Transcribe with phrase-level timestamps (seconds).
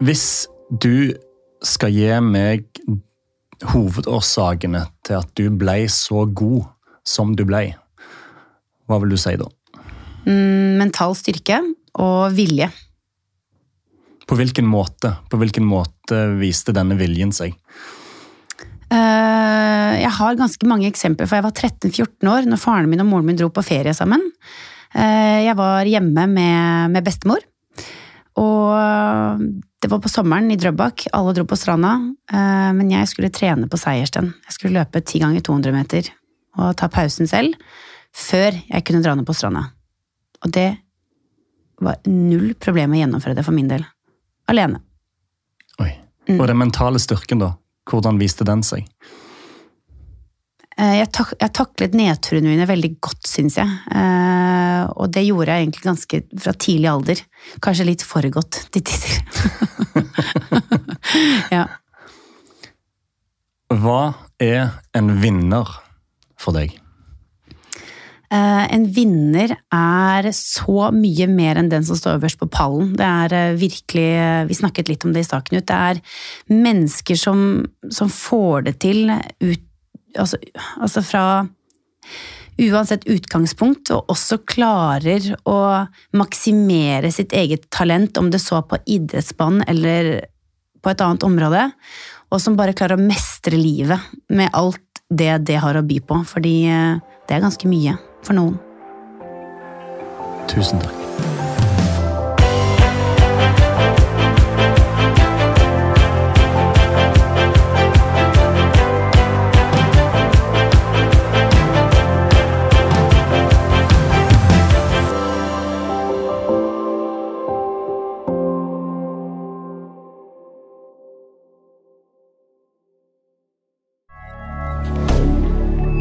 [0.00, 0.48] Hvis
[0.80, 1.12] du
[1.60, 2.64] skal gi meg
[3.68, 6.70] hovedårsakene til at du ble så god
[7.04, 7.66] som du ble,
[8.88, 9.50] hva vil du si da?
[10.24, 11.60] Mm, mental styrke
[12.00, 12.70] og vilje.
[14.24, 17.52] På hvilken måte, på hvilken måte viste denne viljen seg?
[18.88, 23.10] Eh, jeg har ganske mange eksempler, for jeg var 13-14 år når faren min og
[23.12, 24.24] moren min dro på ferie sammen.
[24.96, 27.44] Eh, jeg var hjemme med, med bestemor.
[28.38, 29.40] Og
[29.80, 31.96] det var på sommeren i Drøbak, alle dro på stranda.
[32.32, 34.34] eh, Men jeg skulle trene på Seiersten.
[34.46, 36.10] Jeg skulle løpe 10 ganger 200 meter
[36.58, 37.54] og ta pausen selv
[38.12, 39.70] før jeg kunne dra ned på stranda.
[40.44, 40.78] Og det
[41.80, 43.84] var null problem å gjennomføre det for min del.
[44.48, 44.80] Alene.
[45.80, 45.92] Oi.
[46.38, 47.54] Og den mentale styrken, da?
[47.88, 48.86] Hvordan viste den seg?
[50.80, 53.68] Eh, Jeg, tak jeg taklet nedturene mine veldig godt, syns jeg.
[53.92, 57.22] Eh, og det gjorde jeg egentlig ganske fra tidlig alder.
[57.60, 59.20] Kanskje litt for godt til tider.
[61.56, 61.66] ja.
[63.70, 64.02] Hva
[64.42, 65.68] er en vinner
[66.40, 66.72] for deg?
[68.30, 72.94] Eh, en vinner er så mye mer enn den som står øverst på pallen.
[72.96, 74.10] Det er virkelig
[74.48, 75.66] Vi snakket litt om det i staken ut.
[75.66, 76.00] Det er
[76.54, 79.66] mennesker som, som får det til ut
[80.18, 80.40] altså,
[80.80, 81.24] altså fra
[82.60, 85.86] Uansett utgangspunkt, og også klarer å
[86.18, 90.10] maksimere sitt eget talent, om det så på idrettsbanen eller
[90.84, 91.62] på et annet område,
[92.28, 96.20] og som bare klarer å mestre livet med alt det det har å by på,
[96.28, 98.58] fordi eh, det er ganske mye for noen.
[100.50, 101.49] Tusen takk.